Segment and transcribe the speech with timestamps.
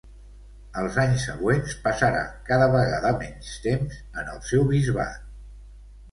[0.83, 5.21] Als anys següents passarà cada vegada menys temps en el seu bisbat.